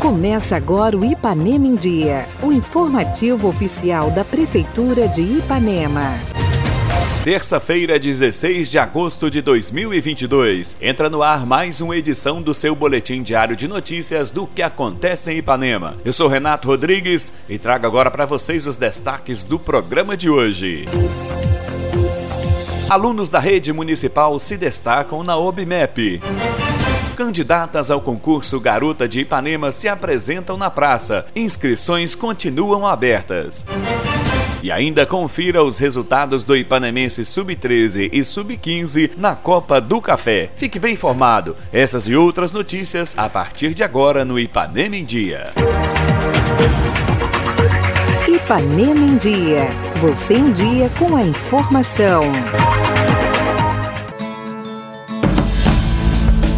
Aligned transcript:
Começa 0.00 0.56
agora 0.56 0.96
o 0.96 1.04
Ipanema 1.04 1.66
em 1.66 1.74
Dia, 1.74 2.26
o 2.42 2.50
informativo 2.50 3.46
oficial 3.46 4.10
da 4.10 4.24
Prefeitura 4.24 5.06
de 5.06 5.22
Ipanema. 5.22 6.14
Terça-feira, 7.24 7.98
16 7.98 8.70
de 8.70 8.78
agosto 8.78 9.30
de 9.30 9.42
2022. 9.42 10.78
Entra 10.80 11.10
no 11.10 11.22
ar 11.22 11.44
mais 11.44 11.80
uma 11.80 11.96
edição 11.96 12.40
do 12.40 12.54
seu 12.54 12.74
boletim 12.74 13.22
diário 13.22 13.54
de 13.54 13.68
notícias 13.68 14.30
do 14.30 14.46
que 14.46 14.62
acontece 14.62 15.30
em 15.30 15.38
Ipanema. 15.38 15.96
Eu 16.04 16.12
sou 16.12 16.26
Renato 16.26 16.68
Rodrigues 16.68 17.32
e 17.48 17.58
trago 17.58 17.86
agora 17.86 18.10
para 18.10 18.24
vocês 18.24 18.66
os 18.66 18.78
destaques 18.78 19.42
do 19.42 19.58
programa 19.58 20.16
de 20.16 20.30
hoje. 20.30 20.86
Alunos 22.88 23.28
da 23.28 23.40
rede 23.40 23.74
municipal 23.74 24.38
se 24.38 24.56
destacam 24.56 25.22
na 25.22 25.36
OBMEP. 25.36 26.22
Candidatas 27.18 27.90
ao 27.90 28.00
concurso 28.00 28.60
Garota 28.60 29.08
de 29.08 29.22
Ipanema 29.22 29.72
se 29.72 29.88
apresentam 29.88 30.56
na 30.56 30.70
praça. 30.70 31.26
Inscrições 31.34 32.14
continuam 32.14 32.86
abertas. 32.86 33.64
E 34.62 34.70
ainda 34.70 35.04
confira 35.04 35.64
os 35.64 35.78
resultados 35.78 36.44
do 36.44 36.56
Ipanemense 36.56 37.24
Sub-13 37.24 38.08
e 38.12 38.22
Sub-15 38.22 39.10
na 39.16 39.34
Copa 39.34 39.80
do 39.80 40.00
Café. 40.00 40.50
Fique 40.54 40.78
bem 40.78 40.92
informado. 40.92 41.56
Essas 41.72 42.06
e 42.06 42.14
outras 42.14 42.52
notícias 42.52 43.18
a 43.18 43.28
partir 43.28 43.74
de 43.74 43.82
agora 43.82 44.24
no 44.24 44.38
Ipanema 44.38 44.94
em 44.94 45.04
Dia. 45.04 45.50
Ipanema 48.28 49.04
em 49.04 49.16
Dia. 49.16 49.70
Você 50.00 50.34
em 50.34 50.52
dia 50.52 50.88
com 50.96 51.16
a 51.16 51.22
informação. 51.22 52.30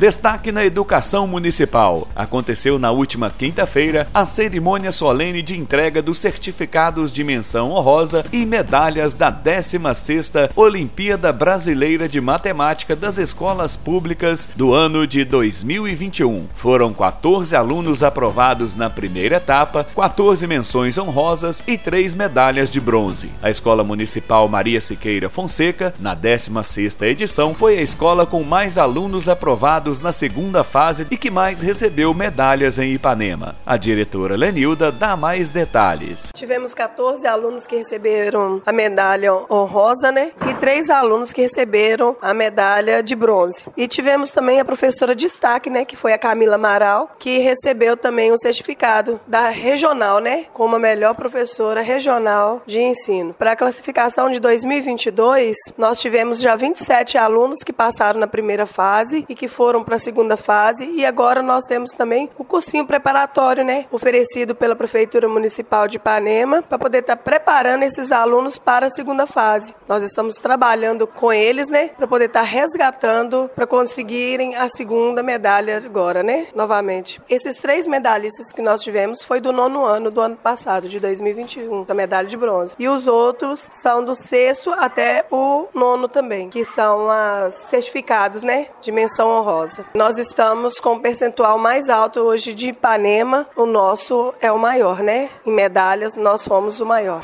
Destaque 0.01 0.51
na 0.51 0.65
educação 0.65 1.27
municipal. 1.27 2.09
Aconteceu 2.17 2.79
na 2.79 2.91
última 2.91 3.29
quinta-feira 3.29 4.09
a 4.15 4.25
cerimônia 4.25 4.92
solene 4.92 5.42
de 5.42 5.55
entrega 5.59 6.01
dos 6.01 6.19
certificados 6.19 7.12
de 7.12 7.23
menção 7.23 7.73
honrosa 7.73 8.25
e 8.33 8.47
medalhas 8.47 9.12
da 9.12 9.31
16ª 9.31 10.53
Olimpíada 10.57 11.31
Brasileira 11.34 12.09
de 12.09 12.19
Matemática 12.19 12.97
das 12.97 13.19
Escolas 13.19 13.77
Públicas 13.77 14.48
do 14.57 14.73
ano 14.73 15.07
de 15.07 15.23
2021. 15.23 16.47
Foram 16.55 16.95
14 16.95 17.55
alunos 17.55 18.03
aprovados 18.03 18.75
na 18.75 18.89
primeira 18.89 19.37
etapa, 19.37 19.85
14 19.85 20.47
menções 20.47 20.97
honrosas 20.97 21.62
e 21.67 21.77
3 21.77 22.14
medalhas 22.14 22.70
de 22.70 22.81
bronze. 22.81 23.31
A 23.42 23.51
Escola 23.51 23.85
Municipal 23.85 24.48
Maria 24.48 24.81
Siqueira 24.81 25.29
Fonseca, 25.29 25.92
na 26.01 26.17
16ª 26.17 27.03
edição, 27.07 27.55
foi 27.55 27.77
a 27.77 27.83
escola 27.83 28.25
com 28.25 28.42
mais 28.42 28.79
alunos 28.79 29.29
aprovados 29.29 29.89
na 30.02 30.12
segunda 30.12 30.62
fase 30.62 31.06
e 31.10 31.16
que 31.16 31.30
mais 31.30 31.62
recebeu 31.62 32.12
medalhas 32.12 32.78
em 32.78 32.92
Ipanema. 32.92 33.56
A 33.64 33.78
diretora 33.78 34.36
Lenilda 34.36 34.92
dá 34.92 35.16
mais 35.16 35.48
detalhes. 35.48 36.28
Tivemos 36.34 36.74
14 36.74 37.27
alunos 37.27 37.66
que 37.66 37.77
receberam 37.77 38.61
a 38.66 38.72
medalha 38.72 39.33
honrosa, 39.50 40.12
né? 40.12 40.33
E 40.48 40.55
três 40.55 40.91
alunos 40.91 41.33
que 41.33 41.41
receberam 41.41 42.14
a 42.20 42.34
medalha 42.34 43.02
de 43.02 43.16
bronze. 43.16 43.64
E 43.74 43.88
tivemos 43.88 44.30
também 44.30 44.61
a 44.61 44.64
professora 44.64 45.14
de 45.14 45.30
destaque, 45.30 45.70
né? 45.70 45.84
Que 45.84 45.96
foi 45.96 46.12
a 46.12 46.18
Camila 46.18 46.56
Amaral, 46.56 47.12
que 47.18 47.38
recebeu 47.38 47.96
também 47.96 48.30
o 48.30 48.34
um 48.34 48.38
certificado 48.38 49.20
da 49.27 49.48
regional, 49.48 50.18
né? 50.18 50.46
Como 50.52 50.77
a 50.77 50.78
melhor 50.78 51.14
professora 51.14 51.80
regional 51.80 52.62
de 52.66 52.80
ensino. 52.80 53.33
Para 53.33 53.52
a 53.52 53.56
classificação 53.56 54.28
de 54.28 54.41
2022, 54.41 55.56
nós 55.78 56.00
tivemos 56.00 56.41
já 56.41 56.56
27 56.56 57.16
alunos 57.16 57.58
que 57.64 57.72
passaram 57.72 58.18
na 58.18 58.27
primeira 58.27 58.66
fase 58.66 59.24
e 59.28 59.34
que 59.34 59.46
foram 59.48 59.80
foram 59.81 59.84
para 59.84 59.97
a 59.97 59.98
segunda 59.98 60.36
fase 60.36 60.91
e 60.91 61.05
agora 61.05 61.42
nós 61.42 61.64
temos 61.64 61.92
também 61.92 62.31
o 62.39 62.45
cursinho 62.45 62.86
preparatório, 62.86 63.64
né, 63.64 63.86
oferecido 63.91 64.55
pela 64.55 64.77
Prefeitura 64.77 65.28
Municipal 65.28 65.89
de 65.89 65.97
Ipanema 65.97 66.62
para 66.62 66.78
poder 66.78 66.98
estar 66.98 67.17
tá 67.17 67.23
preparando 67.23 67.83
esses 67.83 68.13
alunos 68.13 68.58
para 68.58 68.86
a 68.86 68.91
segunda 68.91 69.27
fase. 69.27 69.74
Nós 69.89 70.02
estamos 70.02 70.36
trabalhando 70.36 71.07
com 71.07 71.33
eles, 71.33 71.68
né, 71.68 71.89
para 71.89 72.07
poder 72.07 72.27
estar 72.27 72.41
tá 72.41 72.46
resgatando 72.46 73.51
para 73.55 73.67
conseguirem 73.67 74.57
a 74.57 74.68
segunda 74.68 75.23
medalha 75.23 75.80
agora, 75.85 76.23
né, 76.23 76.47
novamente. 76.55 77.20
Esses 77.29 77.57
três 77.57 77.86
medalhistas 77.86 78.52
que 78.52 78.62
nós 78.62 78.83
tivemos 78.83 79.23
foi 79.23 79.41
do 79.41 79.52
nono 79.52 79.85
ano 79.85 80.11
do 80.11 80.20
ano 80.20 80.36
passado, 80.36 80.89
de 80.89 81.01
2021, 81.01 81.85
da 81.85 81.95
medalha 81.95 82.29
de 82.29 82.36
bronze. 82.36 82.74
E 82.79 82.89
os 82.89 83.07
outros 83.07 83.68
são 83.73 84.05
do 84.05 84.14
sexto 84.14 84.70
até 84.70 85.24
o 85.30 85.67
nono 85.74 86.08
também, 86.08 86.51
que 86.51 86.64
são 86.64 87.08
os 87.08 87.55
certificados, 87.68 88.42
né, 88.42 88.68
de 88.80 88.92
menção 88.92 89.30
honrosa. 89.30 89.70
Nós 89.95 90.19
estamos 90.19 90.81
com 90.81 90.95
o 90.95 91.01
percentual 91.01 91.58
mais 91.58 91.89
alto 91.89 92.20
hoje 92.20 92.55
de 92.55 92.69
Ipanema, 92.69 93.47
o 93.57 93.67
nosso 93.67 94.35
é 94.41 94.51
o 94.51 94.58
maior, 94.58 95.03
né? 95.03 95.29
Em 95.47 95.53
medalhas, 95.53 96.17
nós 96.17 96.45
fomos 96.45 96.81
o 96.81 96.86
maior. 96.86 97.20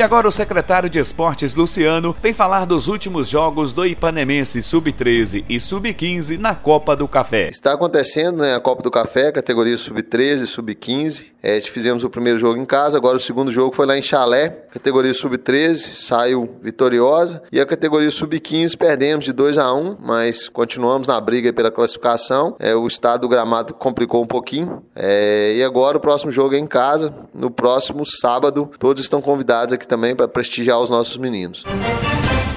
E 0.00 0.02
agora 0.02 0.26
o 0.26 0.32
secretário 0.32 0.88
de 0.88 0.98
Esportes 0.98 1.54
Luciano 1.54 2.16
vem 2.22 2.32
falar 2.32 2.64
dos 2.64 2.86
últimos 2.86 3.28
jogos 3.28 3.74
do 3.74 3.84
Ipanemense 3.84 4.62
Sub-13 4.62 5.44
e 5.46 5.60
Sub-15 5.60 6.38
na 6.38 6.54
Copa 6.54 6.96
do 6.96 7.06
Café. 7.06 7.48
Está 7.48 7.74
acontecendo 7.74 8.38
né, 8.38 8.54
a 8.54 8.60
Copa 8.60 8.82
do 8.82 8.90
Café, 8.90 9.30
categoria 9.30 9.76
Sub-13 9.76 10.42
e 10.42 10.46
Sub-15. 10.46 11.26
É, 11.42 11.60
fizemos 11.60 12.02
o 12.02 12.08
primeiro 12.08 12.38
jogo 12.38 12.58
em 12.58 12.64
casa, 12.64 12.96
agora 12.96 13.16
o 13.16 13.20
segundo 13.20 13.50
jogo 13.50 13.74
foi 13.74 13.84
lá 13.84 13.98
em 13.98 14.00
Chalé, 14.00 14.48
categoria 14.72 15.12
Sub-13, 15.12 15.76
saiu 15.76 16.56
vitoriosa. 16.62 17.42
E 17.52 17.60
a 17.60 17.66
categoria 17.66 18.10
Sub-15 18.10 18.76
perdemos 18.76 19.24
de 19.24 19.32
2 19.32 19.58
a 19.58 19.72
1 19.72 19.96
mas 20.00 20.48
continuamos 20.48 21.08
na 21.08 21.20
briga 21.20 21.52
pela 21.52 21.70
classificação. 21.70 22.56
É, 22.58 22.74
o 22.74 22.86
estado 22.86 23.22
do 23.22 23.28
gramado 23.28 23.74
complicou 23.74 24.22
um 24.22 24.26
pouquinho. 24.26 24.82
É, 24.94 25.54
e 25.56 25.64
agora 25.64 25.96
o 25.96 26.00
próximo 26.00 26.30
jogo 26.30 26.54
é 26.54 26.58
em 26.58 26.66
casa, 26.66 27.14
no 27.34 27.50
próximo 27.50 28.04
sábado. 28.04 28.70
Todos 28.78 29.02
estão 29.02 29.20
convidados 29.20 29.72
aqui 29.74 29.86
também 29.86 30.14
para 30.14 30.28
prestigiar 30.28 30.80
os 30.80 30.90
nossos 30.90 31.16
meninos. 31.16 31.64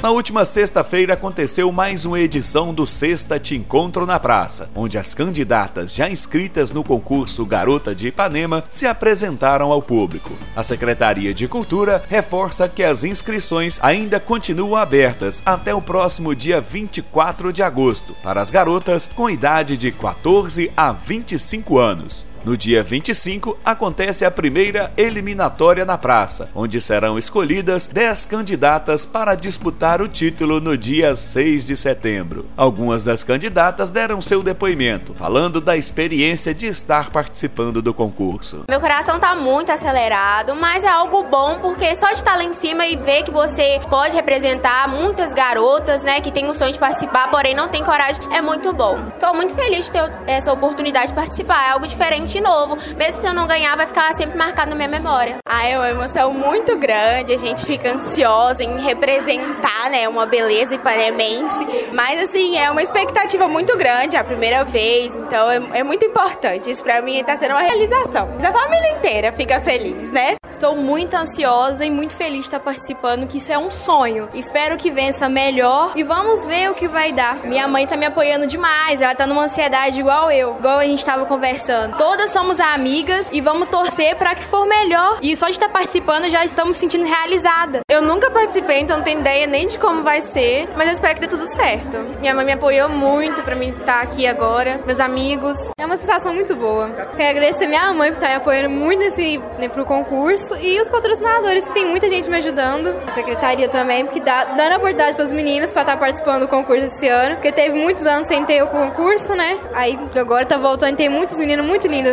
Na 0.04 0.12
última 0.12 0.44
sexta-feira 0.44 1.14
aconteceu 1.14 1.72
mais 1.72 2.04
uma 2.04 2.20
edição 2.20 2.74
do 2.74 2.86
Sexta 2.86 3.40
Te 3.40 3.56
Encontro 3.56 4.06
na 4.06 4.20
Praça, 4.20 4.70
onde 4.76 4.98
as 4.98 5.14
candidatas 5.14 5.96
já 5.96 6.10
inscritas 6.10 6.72
no 6.72 6.84
concurso 6.84 7.46
Garota 7.46 7.96
de 7.96 8.10
Ipanema 8.10 8.66
se 8.70 8.86
apresentaram 8.86 9.72
ao 9.72 9.82
público. 9.82 10.34
A 10.54 10.62
Secretaria 10.62 11.34
de 11.34 11.48
Cultura 11.48 12.04
reforça 12.10 12.68
que 12.68 12.84
as 12.84 13.06
inscrições 13.06 13.80
ainda 13.82 14.20
continuam 14.20 14.76
abertas 14.76 15.42
até 15.46 15.74
o 15.74 15.82
próximo 15.82 16.36
dia 16.36 16.60
24 16.60 17.54
de 17.54 17.64
agosto 17.64 18.14
para 18.22 18.42
as 18.42 18.52
garotas 18.52 19.10
com 19.16 19.30
idade 19.30 19.78
de 19.78 19.90
14 19.90 20.70
a 20.76 20.92
25 20.92 21.80
anos. 21.80 22.33
No 22.46 22.58
dia 22.58 22.84
25, 22.84 23.58
acontece 23.64 24.26
a 24.26 24.32
primeira 24.32 24.92
eliminatória 24.98 25.86
na 25.86 25.98
praça, 25.98 26.50
onde 26.54 26.82
serão 26.82 27.18
escolhidas 27.18 27.88
10 27.88 28.26
candidatas 28.26 29.06
para 29.06 29.34
disputar 29.34 30.02
o 30.02 30.10
título 30.10 30.60
no 30.60 30.78
dia 30.78 31.16
6 31.16 31.66
de 31.66 31.78
setembro. 31.78 32.46
Algumas 32.58 33.02
das 33.02 33.24
candidatas 33.24 33.90
deram 33.90 34.22
seu 34.22 34.44
depoimento, 34.44 35.14
falando 35.14 35.62
da 35.62 35.78
experiência 35.78 36.54
de 36.54 36.68
estar 36.68 37.12
participando 37.12 37.82
do 37.82 37.94
concurso. 37.94 38.66
Meu 38.68 38.82
coração 38.82 39.18
tá 39.22 39.34
muito 39.34 39.72
acelerado, 39.72 40.54
mas 40.54 40.84
é 40.84 40.90
algo 40.90 41.24
bom 41.24 41.60
porque 41.62 41.96
só 41.96 42.08
de 42.08 42.16
estar 42.16 42.36
lá 42.36 42.44
em 42.44 42.54
cima 42.54 42.86
e 42.86 42.98
ver 42.98 43.24
que 43.24 43.32
você 43.32 43.80
pode 43.90 44.18
representar 44.18 44.90
muitas 44.90 45.34
garotas, 45.34 46.04
né, 46.04 46.20
que 46.20 46.30
tem 46.30 46.50
o 46.50 46.54
sonho 46.54 46.74
de 46.74 46.80
participar, 46.80 47.32
porém 47.32 47.56
não 47.56 47.70
tem 47.70 47.86
coragem, 47.86 48.22
é 48.34 48.42
muito 48.42 48.74
bom. 48.74 49.00
Tô 49.18 49.34
muito 49.34 49.56
feliz 49.56 49.86
de 49.86 49.94
ter 49.94 50.12
essa 50.28 50.52
oportunidade 50.52 51.08
de 51.08 51.14
participar, 51.14 51.70
é 51.70 51.72
algo 51.72 51.88
diferente 51.88 52.33
de 52.34 52.42
novo. 52.42 52.76
Mesmo 52.98 53.22
se 53.22 53.28
eu 53.28 53.34
não 53.34 53.46
ganhar, 53.46 53.78
vai 53.78 53.86
ficar 53.86 54.12
sempre 54.14 54.36
marcado 54.38 54.72
na 54.72 54.76
minha 54.76 54.88
memória. 54.88 55.38
Ah, 55.48 55.68
é 55.68 55.78
uma 55.78 55.90
emoção 55.90 56.34
muito 56.34 56.76
grande, 56.78 57.32
a 57.32 57.38
gente 57.38 57.64
fica 57.66 57.94
ansiosa 57.94 58.64
em 58.64 58.80
representar, 58.80 59.90
né, 59.92 60.10
uma 60.10 60.26
beleza 60.26 60.74
ipanemense. 60.74 61.66
Mas, 61.94 62.24
assim, 62.24 62.58
é 62.58 62.72
uma 62.72 62.82
expectativa 62.82 63.48
muito 63.48 63.78
grande, 63.78 64.16
é 64.16 64.20
a 64.20 64.24
primeira 64.24 64.64
vez, 64.64 65.16
então 65.16 65.50
é, 65.50 65.80
é 65.80 65.84
muito 65.84 66.04
importante. 66.06 66.72
Isso 66.72 66.84
pra 66.84 67.02
mim 67.02 67.24
tá 67.24 67.38
sendo 67.38 67.52
uma 67.52 67.62
realização. 67.62 68.30
A 68.44 68.52
família 68.52 68.98
inteira 68.98 69.32
fica 69.32 69.62
feliz, 69.62 70.12
né? 70.12 70.36
Estou 70.50 70.76
muito 70.76 71.16
ansiosa 71.16 71.84
e 71.84 71.90
muito 71.90 72.16
feliz 72.16 72.42
de 72.42 72.46
estar 72.46 72.60
participando, 72.60 73.28
que 73.28 73.38
isso 73.38 73.52
é 73.52 73.58
um 73.58 73.72
sonho. 73.72 74.30
Espero 74.34 74.78
que 74.78 74.92
vença 74.92 75.28
melhor 75.28 75.94
e 75.96 76.04
vamos 76.04 76.46
ver 76.46 76.70
o 76.70 76.76
que 76.76 76.88
vai 76.88 77.12
dar. 77.12 77.38
Minha 77.44 77.68
mãe 77.68 77.88
tá 77.88 77.98
me 77.98 78.06
apoiando 78.06 78.46
demais, 78.46 79.02
ela 79.02 79.16
tá 79.16 79.26
numa 79.26 79.44
ansiedade 79.44 80.00
igual 80.00 80.32
eu, 80.32 80.56
igual 80.60 80.78
a 80.78 80.86
gente 80.86 81.04
tava 81.04 81.26
conversando. 81.26 81.98
Toda 81.98 82.23
todas 82.24 82.32
somos 82.32 82.60
amigas 82.62 83.30
e 83.34 83.42
vamos 83.42 83.68
torcer 83.68 84.16
para 84.16 84.34
que 84.34 84.46
for 84.46 84.66
melhor. 84.66 85.20
E 85.22 85.36
só 85.36 85.48
de 85.48 85.54
estar 85.54 85.68
participando 85.68 86.30
já 86.30 86.46
estamos 86.46 86.78
sentindo 86.78 87.06
realizada. 87.06 87.82
Eu 87.90 88.02
nunca 88.02 88.32
participei, 88.32 88.80
então 88.80 88.96
não 88.96 89.04
tenho 89.04 89.20
ideia 89.20 89.46
nem 89.46 89.68
de 89.68 89.78
como 89.78 90.04
vai 90.04 90.22
ser, 90.22 90.70
mas 90.78 90.88
eu 90.88 90.94
espero 90.94 91.16
que 91.16 91.20
dê 91.20 91.28
tudo 91.28 91.46
certo. 91.54 91.98
Minha 92.22 92.34
mãe 92.34 92.46
me 92.46 92.54
apoiou 92.54 92.88
muito 92.88 93.44
para 93.44 93.56
mim 93.56 93.72
estar 93.72 94.02
aqui 94.02 94.26
agora, 94.26 94.80
meus 94.86 95.02
amigos. 95.02 95.58
É 95.78 95.86
uma 95.86 95.98
sensação 95.98 96.34
muito 96.34 96.56
boa. 96.56 96.90
Quero 97.18 97.38
agradecer 97.38 97.68
minha 97.68 97.92
mãe 97.92 98.12
por 98.12 98.16
estar 98.16 98.30
me 98.30 98.36
apoiando 98.36 98.70
muito 98.70 99.00
nesse, 99.00 99.38
né, 99.60 99.68
pro 99.68 99.84
concurso 99.84 100.56
e 100.56 100.80
os 100.80 100.88
patrocinadores, 100.88 101.68
que 101.68 101.74
tem 101.74 101.86
muita 101.86 102.08
gente 102.08 102.30
me 102.30 102.38
ajudando. 102.38 102.96
A 103.06 103.12
secretaria 103.12 103.68
também, 103.68 104.06
porque 104.06 104.22
dá, 104.22 104.46
dando 104.46 104.78
oportunidade 104.78 105.18
para 105.18 105.26
os 105.26 105.34
meninos 105.34 105.72
para 105.74 105.82
estar 105.82 105.98
participando 105.98 106.42
do 106.42 106.48
concurso 106.48 106.86
esse 106.86 107.08
ano, 107.10 107.36
porque 107.36 107.52
teve 107.52 107.78
muitos 107.78 108.08
anos 108.08 108.28
sem 108.28 108.46
ter 108.46 108.64
o 108.64 108.68
concurso, 108.68 109.36
né? 109.36 109.58
Aí 109.74 110.00
agora 110.16 110.46
tá 110.46 110.58
voltando 110.58 110.94
e 110.94 110.96
tem 110.96 111.10
muitos 111.10 111.38
meninos 111.38 111.66
muito 111.66 111.86
lindos 111.86 112.13